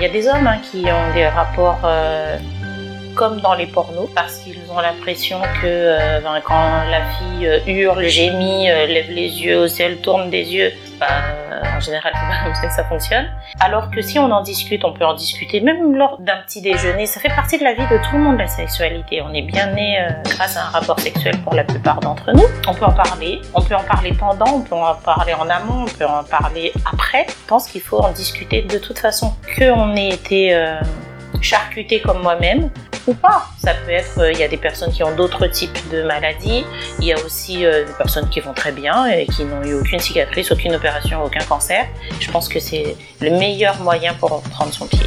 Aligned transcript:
Il 0.00 0.04
y 0.04 0.06
a 0.06 0.12
des 0.12 0.26
hommes 0.28 0.46
hein, 0.46 0.62
qui 0.62 0.86
ont 0.86 1.12
des 1.12 1.28
rapports 1.28 1.82
euh, 1.84 2.38
comme 3.20 3.38
dans 3.42 3.52
les 3.52 3.66
pornos 3.66 4.08
parce 4.14 4.38
qu'ils 4.38 4.58
ont 4.70 4.80
l'impression 4.80 5.42
que 5.60 5.66
euh, 5.66 6.20
ben, 6.20 6.40
quand 6.42 6.84
la 6.90 7.02
fille 7.18 7.46
euh, 7.46 7.58
hurle, 7.66 8.08
gémit, 8.08 8.64
lève 8.68 9.10
les 9.10 9.42
yeux 9.42 9.58
au 9.58 9.68
ciel, 9.68 9.98
tourne 9.98 10.30
des 10.30 10.50
yeux, 10.54 10.72
ben, 10.98 11.06
en 11.76 11.80
général 11.80 12.14
c'est 12.14 12.26
pas 12.26 12.44
comme 12.44 12.54
ça 12.54 12.66
que 12.66 12.72
ça 12.72 12.84
fonctionne. 12.84 13.26
Alors 13.60 13.90
que 13.90 14.00
si 14.00 14.18
on 14.18 14.30
en 14.30 14.40
discute, 14.40 14.86
on 14.86 14.94
peut 14.94 15.04
en 15.04 15.12
discuter 15.12 15.60
même 15.60 15.94
lors 15.96 16.16
d'un 16.18 16.38
petit 16.46 16.62
déjeuner. 16.62 17.04
Ça 17.04 17.20
fait 17.20 17.28
partie 17.28 17.58
de 17.58 17.64
la 17.64 17.74
vie 17.74 17.86
de 17.90 17.98
tout 17.98 18.16
le 18.16 18.20
monde 18.20 18.38
la 18.38 18.46
sexualité. 18.46 19.20
On 19.20 19.34
est 19.34 19.42
bien 19.42 19.66
né 19.66 19.98
grâce 20.24 20.56
à 20.56 20.68
un 20.68 20.70
rapport 20.70 20.98
sexuel 20.98 21.36
pour 21.42 21.52
la 21.52 21.64
plupart 21.64 22.00
d'entre 22.00 22.32
nous. 22.32 22.46
On 22.66 22.72
peut 22.72 22.86
en 22.86 22.92
parler, 22.92 23.42
on 23.52 23.60
peut 23.60 23.74
en 23.74 23.84
parler 23.84 24.14
pendant, 24.14 24.50
on 24.50 24.60
peut 24.62 24.74
en 24.74 24.94
parler 24.94 25.34
en 25.34 25.46
amont, 25.50 25.84
on 25.84 25.98
peut 25.98 26.06
en 26.06 26.24
parler 26.24 26.72
après. 26.90 27.26
Je 27.28 27.46
pense 27.46 27.68
qu'il 27.68 27.82
faut 27.82 27.98
en 27.98 28.12
discuter 28.12 28.62
de 28.62 28.78
toute 28.78 28.98
façon. 28.98 29.34
Que 29.58 29.70
on 29.70 29.94
ait 29.94 30.08
été 30.08 30.58
charcuté 31.42 32.00
comme 32.00 32.22
moi-même 32.22 32.70
ou 33.06 33.14
pas. 33.14 33.46
Ça 33.58 33.74
peut 33.74 33.90
être, 33.90 34.18
euh, 34.18 34.32
il 34.32 34.38
y 34.38 34.42
a 34.42 34.48
des 34.48 34.56
personnes 34.56 34.92
qui 34.92 35.02
ont 35.02 35.14
d'autres 35.14 35.46
types 35.46 35.78
de 35.90 36.02
maladies, 36.02 36.64
il 36.98 37.06
y 37.06 37.12
a 37.12 37.18
aussi 37.24 37.64
euh, 37.64 37.84
des 37.84 37.92
personnes 37.92 38.28
qui 38.28 38.40
vont 38.40 38.52
très 38.52 38.72
bien 38.72 39.06
et 39.06 39.26
qui 39.26 39.44
n'ont 39.44 39.62
eu 39.62 39.74
aucune 39.74 39.98
cicatrice, 39.98 40.50
aucune 40.52 40.74
opération, 40.74 41.24
aucun 41.24 41.44
cancer. 41.44 41.86
Je 42.20 42.30
pense 42.30 42.48
que 42.48 42.60
c'est 42.60 42.96
le 43.20 43.30
meilleur 43.30 43.80
moyen 43.80 44.14
pour 44.14 44.42
prendre 44.42 44.72
son 44.72 44.86
pied. 44.86 45.06